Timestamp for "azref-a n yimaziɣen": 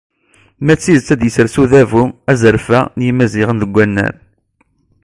2.31-3.57